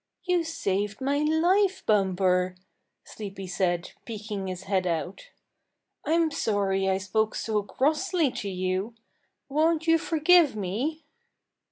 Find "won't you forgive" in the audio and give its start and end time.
9.47-10.55